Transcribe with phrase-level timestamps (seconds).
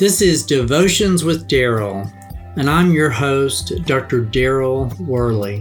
[0.00, 2.10] This is Devotions with Daryl,
[2.56, 4.24] and I'm your host, Dr.
[4.24, 5.58] Daryl Worley.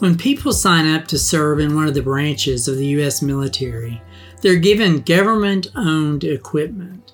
[0.00, 3.22] When people sign up to serve in one of the branches of the U.S.
[3.22, 4.02] military,
[4.42, 7.12] they're given government owned equipment.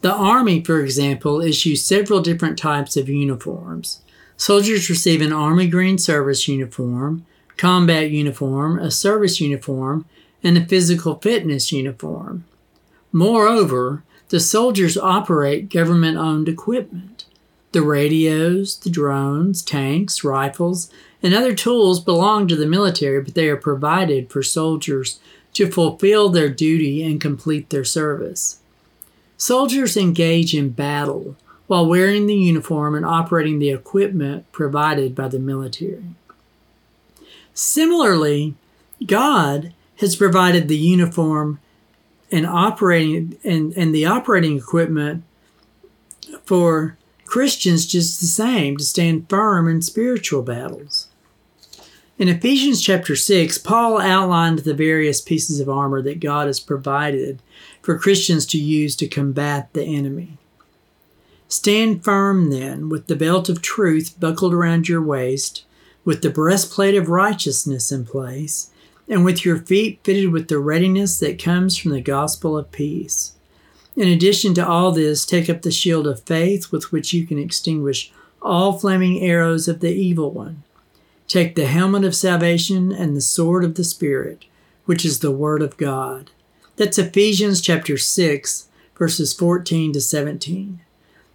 [0.00, 4.00] The Army, for example, issues several different types of uniforms.
[4.36, 7.24] Soldiers receive an Army Green Service uniform,
[7.56, 10.04] combat uniform, a service uniform,
[10.42, 12.44] and a physical fitness uniform.
[13.12, 17.26] Moreover, the soldiers operate government owned equipment.
[17.72, 20.90] The radios, the drones, tanks, rifles,
[21.22, 25.20] and other tools belong to the military, but they are provided for soldiers
[25.54, 28.58] to fulfill their duty and complete their service.
[29.36, 35.38] Soldiers engage in battle while wearing the uniform and operating the equipment provided by the
[35.38, 36.04] military.
[37.54, 38.54] Similarly,
[39.06, 41.60] God has provided the uniform
[42.30, 45.22] and operating and, and the operating equipment
[46.44, 51.08] for Christians just the same to stand firm in spiritual battles.
[52.18, 57.42] In Ephesians chapter 6, Paul outlined the various pieces of armor that God has provided
[57.82, 60.38] for Christians to use to combat the enemy.
[61.48, 65.64] Stand firm then, with the belt of truth buckled around your waist,
[66.04, 68.70] with the breastplate of righteousness in place,
[69.08, 73.34] and with your feet fitted with the readiness that comes from the gospel of peace.
[73.96, 77.38] In addition to all this, take up the shield of faith with which you can
[77.38, 80.62] extinguish all flaming arrows of the evil one.
[81.28, 84.44] Take the helmet of salvation and the sword of the Spirit,
[84.84, 86.30] which is the Word of God.
[86.76, 90.80] That's Ephesians chapter 6, verses 14 to 17.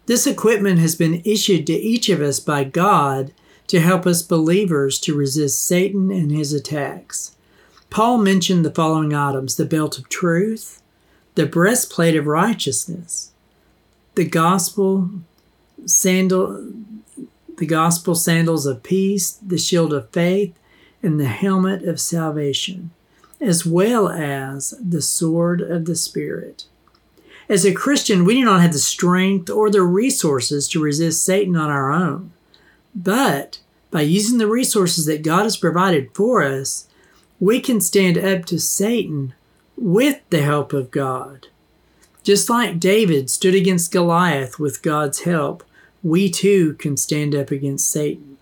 [0.09, 3.31] This equipment has been issued to each of us by God
[3.67, 7.35] to help us believers to resist Satan and his attacks.
[7.91, 10.81] Paul mentioned the following items the belt of truth,
[11.35, 13.33] the breastplate of righteousness,
[14.15, 15.11] the gospel
[15.85, 16.73] sandal
[17.59, 20.57] the gospel sandals of peace, the shield of faith,
[21.03, 22.89] and the helmet of salvation,
[23.39, 26.65] as well as the sword of the Spirit.
[27.49, 31.55] As a Christian, we do not have the strength or the resources to resist Satan
[31.55, 32.31] on our own.
[32.95, 36.87] But by using the resources that God has provided for us,
[37.39, 39.33] we can stand up to Satan
[39.75, 41.47] with the help of God.
[42.21, 45.63] Just like David stood against Goliath with God's help,
[46.03, 48.37] we too can stand up against Satan.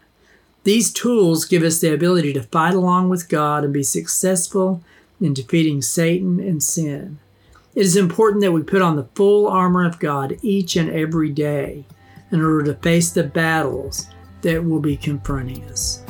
[0.66, 4.82] These tools give us the ability to fight along with God and be successful
[5.22, 7.20] in defeating Satan and sin.
[7.78, 11.30] It is important that we put on the full armor of God each and every
[11.30, 11.86] day
[12.32, 14.08] in order to face the battles
[14.42, 16.04] that will be confronting us.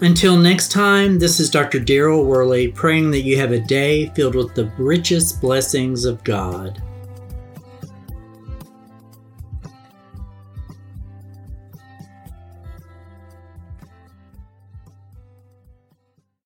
[0.00, 1.78] Until next time, this is Dr.
[1.78, 6.82] Daryl Worley praying that you have a day filled with the richest blessings of God.